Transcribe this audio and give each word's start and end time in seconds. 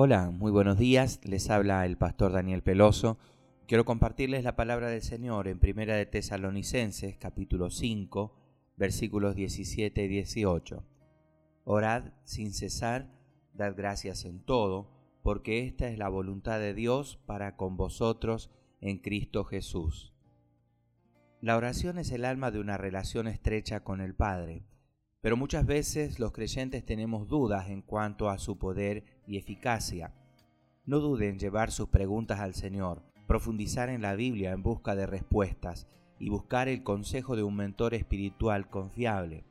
Hola, 0.00 0.30
muy 0.30 0.52
buenos 0.52 0.78
días. 0.78 1.18
Les 1.24 1.50
habla 1.50 1.84
el 1.84 1.96
pastor 1.96 2.30
Daniel 2.30 2.62
Peloso. 2.62 3.18
Quiero 3.66 3.84
compartirles 3.84 4.44
la 4.44 4.54
palabra 4.54 4.90
del 4.90 5.02
Señor 5.02 5.48
en 5.48 5.58
Primera 5.58 5.96
de 5.96 6.06
Tesalonicenses, 6.06 7.16
capítulo 7.18 7.68
5, 7.68 8.32
versículos 8.76 9.34
17 9.34 10.04
y 10.04 10.06
18. 10.06 10.84
Orad 11.64 12.12
sin 12.22 12.52
cesar, 12.52 13.10
dad 13.54 13.74
gracias 13.76 14.24
en 14.24 14.38
todo, 14.38 14.88
porque 15.24 15.66
esta 15.66 15.88
es 15.88 15.98
la 15.98 16.08
voluntad 16.08 16.60
de 16.60 16.74
Dios 16.74 17.18
para 17.26 17.56
con 17.56 17.76
vosotros 17.76 18.52
en 18.80 18.98
Cristo 18.98 19.42
Jesús. 19.42 20.14
La 21.40 21.56
oración 21.56 21.98
es 21.98 22.12
el 22.12 22.24
alma 22.24 22.52
de 22.52 22.60
una 22.60 22.78
relación 22.78 23.26
estrecha 23.26 23.82
con 23.82 24.00
el 24.00 24.14
Padre. 24.14 24.62
Pero 25.20 25.36
muchas 25.36 25.66
veces 25.66 26.20
los 26.20 26.30
creyentes 26.30 26.86
tenemos 26.86 27.26
dudas 27.26 27.68
en 27.68 27.82
cuanto 27.82 28.30
a 28.30 28.38
su 28.38 28.58
poder 28.58 29.17
y 29.28 29.36
eficacia. 29.36 30.12
No 30.86 30.98
duden 31.00 31.30
en 31.30 31.38
llevar 31.38 31.70
sus 31.70 31.88
preguntas 31.88 32.40
al 32.40 32.54
Señor, 32.54 33.02
profundizar 33.26 33.90
en 33.90 34.02
la 34.02 34.14
Biblia 34.14 34.52
en 34.52 34.62
busca 34.62 34.96
de 34.96 35.06
respuestas 35.06 35.86
y 36.18 36.30
buscar 36.30 36.66
el 36.66 36.82
consejo 36.82 37.36
de 37.36 37.42
un 37.42 37.54
mentor 37.54 37.94
espiritual 37.94 38.68
confiable. 38.70 39.44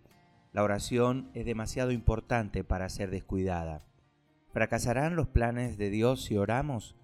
La 0.51 0.63
oración 0.63 1.29
es 1.35 1.45
demasiado 1.45 1.91
importante 1.91 2.63
para 2.63 2.89
ser 2.89 3.11
descuidada. 3.11 3.85
¿Fracasarán 4.51 5.15
los 5.15 5.27
planes 5.27 5.77
de 5.77 5.91
Dios 5.91 6.23
si 6.23 6.35
oramos? 6.35 6.95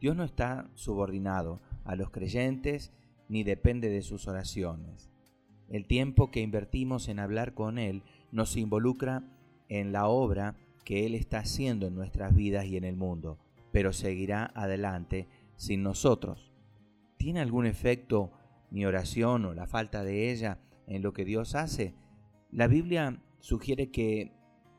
Dios 0.00 0.16
no 0.16 0.24
está 0.24 0.70
subordinado 0.74 1.60
a 1.84 1.94
los 1.94 2.10
creyentes 2.10 2.92
ni 3.28 3.44
depende 3.44 3.90
de 3.90 4.00
sus 4.00 4.26
oraciones. 4.26 5.10
El 5.68 5.86
tiempo 5.86 6.30
que 6.30 6.40
invertimos 6.40 7.08
en 7.08 7.18
hablar 7.18 7.52
con 7.52 7.78
Él 7.78 8.02
nos 8.32 8.56
involucra 8.56 9.22
en 9.68 9.92
la 9.92 10.08
obra 10.08 10.56
que 10.90 11.06
Él 11.06 11.14
está 11.14 11.38
haciendo 11.38 11.86
en 11.86 11.94
nuestras 11.94 12.34
vidas 12.34 12.66
y 12.66 12.76
en 12.76 12.82
el 12.82 12.96
mundo, 12.96 13.38
pero 13.70 13.92
seguirá 13.92 14.50
adelante 14.56 15.28
sin 15.54 15.84
nosotros. 15.84 16.52
¿Tiene 17.16 17.38
algún 17.38 17.64
efecto 17.64 18.32
mi 18.72 18.84
oración 18.84 19.44
o 19.44 19.54
la 19.54 19.68
falta 19.68 20.02
de 20.02 20.32
ella 20.32 20.58
en 20.88 21.02
lo 21.02 21.12
que 21.12 21.24
Dios 21.24 21.54
hace? 21.54 21.94
La 22.50 22.66
Biblia 22.66 23.22
sugiere 23.38 23.92
que 23.92 24.32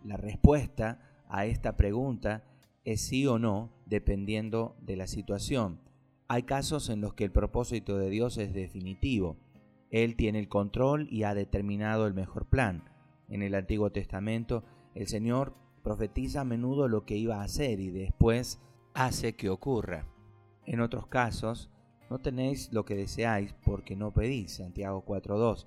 la 0.03 0.17
respuesta 0.17 1.23
a 1.29 1.45
esta 1.45 1.77
pregunta 1.77 2.43
es 2.83 2.99
sí 2.99 3.25
o 3.25 3.39
no 3.39 3.71
dependiendo 3.85 4.75
de 4.81 4.97
la 4.97 5.07
situación. 5.07 5.79
Hay 6.27 6.43
casos 6.43 6.89
en 6.89 6.99
los 6.99 7.13
que 7.13 7.23
el 7.23 7.31
propósito 7.31 7.97
de 7.97 8.09
Dios 8.09 8.37
es 8.37 8.53
definitivo 8.53 9.37
él 9.91 10.15
tiene 10.15 10.39
el 10.39 10.47
control 10.47 11.07
y 11.11 11.23
ha 11.23 11.35
determinado 11.35 12.07
el 12.07 12.13
mejor 12.13 12.45
plan. 12.45 12.85
En 13.27 13.43
el 13.43 13.53
Antiguo 13.53 13.91
Testamento, 13.91 14.63
el 14.95 15.07
Señor 15.07 15.53
profetiza 15.83 16.41
a 16.41 16.45
menudo 16.45 16.87
lo 16.87 17.05
que 17.05 17.17
iba 17.17 17.41
a 17.41 17.43
hacer 17.43 17.79
y 17.79 17.89
después 17.89 18.59
hace 18.93 19.33
que 19.33 19.49
ocurra. 19.49 20.07
En 20.65 20.79
otros 20.79 21.07
casos, 21.07 21.69
no 22.09 22.19
tenéis 22.19 22.71
lo 22.71 22.85
que 22.85 22.95
deseáis 22.95 23.53
porque 23.63 23.95
no 23.95 24.11
pedís. 24.11 24.55
Santiago 24.55 25.03
4.2. 25.05 25.65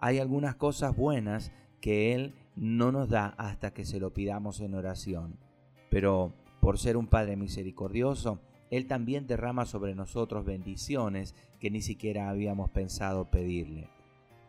Hay 0.00 0.18
algunas 0.18 0.56
cosas 0.56 0.96
buenas 0.96 1.52
que 1.80 2.14
Él 2.14 2.34
no 2.56 2.92
nos 2.92 3.08
da 3.08 3.34
hasta 3.38 3.72
que 3.72 3.84
se 3.84 4.00
lo 4.00 4.12
pidamos 4.12 4.60
en 4.60 4.74
oración. 4.74 5.38
Pero 5.90 6.34
por 6.60 6.78
ser 6.78 6.96
un 6.96 7.06
Padre 7.06 7.36
misericordioso, 7.36 8.40
él 8.70 8.86
también 8.86 9.26
derrama 9.26 9.66
sobre 9.66 9.94
nosotros 9.94 10.44
bendiciones 10.44 11.34
que 11.60 11.70
ni 11.70 11.80
siquiera 11.80 12.28
habíamos 12.28 12.70
pensado 12.70 13.30
pedirle. 13.30 13.88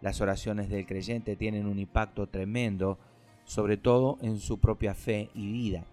Las 0.02 0.22
oraciones 0.22 0.70
del 0.70 0.86
creyente 0.86 1.36
tienen 1.36 1.68
un 1.68 1.78
impacto 1.78 2.28
tremendo, 2.28 2.98
sobre 3.46 3.78
todo 3.78 4.18
en 4.22 4.40
su 4.40 4.60
propia 4.60 4.94
fe 4.94 5.30
y 5.34 5.52
vida. 5.52 5.86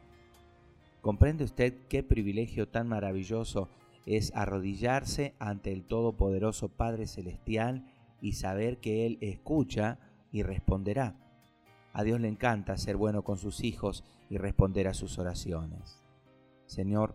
¿Comprende 1.01 1.45
usted 1.45 1.75
qué 1.89 2.03
privilegio 2.03 2.69
tan 2.69 2.89
maravilloso 2.89 3.69
es 4.07 4.33
arrodillarse 4.35 5.35
ante 5.39 5.73
el 5.73 5.85
Todopoderoso 5.85 6.69
Padre 6.69 7.07
Celestial 7.07 7.87
y 8.21 8.33
saber 8.33 8.79
que 8.79 9.07
Él 9.07 9.19
escucha 9.21 9.99
y 10.33 10.43
responderá? 10.43 11.17
A 11.93 12.03
Dios 12.03 12.21
le 12.21 12.29
encanta 12.29 12.77
ser 12.77 12.97
bueno 12.97 13.23
con 13.23 13.39
sus 13.39 13.63
hijos 13.63 14.05
y 14.31 14.39
responder 14.39 14.89
a 14.89 14.95
sus 14.95 15.19
oraciones. 15.19 16.03
Señor, 16.67 17.15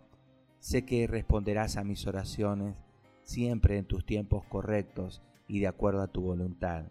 Sé 0.59 0.86
que 0.86 1.08
responderás 1.08 1.78
a 1.78 1.84
mis 1.84 2.08
oraciones 2.08 2.84
siempre 3.24 3.78
en 3.78 3.86
tus 3.86 4.06
tiempos 4.06 4.44
correctos 4.46 5.22
y 5.47 5.59
de 5.59 5.68
acuerdo 5.68 6.02
a 6.02 6.08
tu 6.08 6.22
voluntad. 6.22 6.86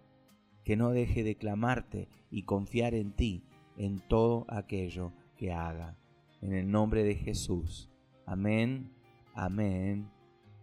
Que 0.67 0.77
no 0.77 0.91
deje 0.91 1.23
de 1.23 1.37
clamarte 1.37 2.09
y 2.31 2.43
confiar 2.43 2.95
en 2.95 3.13
ti 3.13 3.45
en 3.79 4.01
todo 4.01 4.45
aquello 4.49 5.13
que 5.37 5.53
haga. 5.53 5.97
En 6.43 6.53
el 6.53 6.71
nombre 6.71 7.05
de 7.05 7.15
Jesús. 7.15 7.89
Amén, 8.27 8.91
amén 9.33 10.11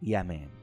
y 0.01 0.15
amén. 0.15 0.62